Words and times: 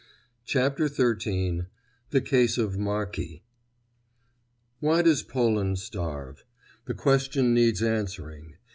CHAPTER 0.45 0.87
XIII—THE 0.87 2.21
CASE 2.21 2.57
OF 2.57 2.75
MARKI 2.75 3.43
Why 4.79 5.03
does 5.03 5.21
Poland 5.21 5.77
starve? 5.77 6.43
The 6.85 6.95
question 6.95 7.53
needs 7.53 7.83
answering. 7.83 8.55